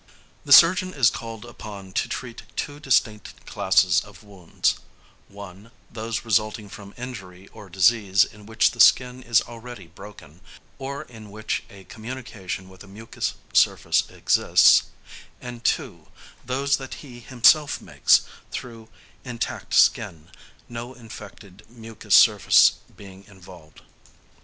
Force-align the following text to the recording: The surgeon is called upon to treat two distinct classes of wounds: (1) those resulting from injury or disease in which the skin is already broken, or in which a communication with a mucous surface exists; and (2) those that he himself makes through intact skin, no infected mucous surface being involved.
The 0.45 0.51
surgeon 0.51 0.95
is 0.95 1.11
called 1.11 1.45
upon 1.45 1.91
to 1.91 2.07
treat 2.09 2.41
two 2.55 2.79
distinct 2.79 3.45
classes 3.45 4.01
of 4.03 4.23
wounds: 4.23 4.79
(1) 5.27 5.69
those 5.91 6.25
resulting 6.25 6.69
from 6.69 6.95
injury 6.97 7.47
or 7.49 7.69
disease 7.69 8.25
in 8.25 8.47
which 8.47 8.71
the 8.71 8.79
skin 8.79 9.21
is 9.21 9.41
already 9.43 9.85
broken, 9.85 10.41
or 10.79 11.03
in 11.03 11.29
which 11.29 11.61
a 11.69 11.83
communication 11.83 12.67
with 12.67 12.83
a 12.83 12.87
mucous 12.87 13.35
surface 13.53 14.09
exists; 14.09 14.85
and 15.39 15.63
(2) 15.63 16.07
those 16.43 16.77
that 16.77 16.95
he 17.05 17.19
himself 17.19 17.79
makes 17.79 18.23
through 18.49 18.89
intact 19.23 19.75
skin, 19.75 20.31
no 20.67 20.95
infected 20.95 21.63
mucous 21.69 22.15
surface 22.15 22.79
being 22.97 23.23
involved. 23.25 23.83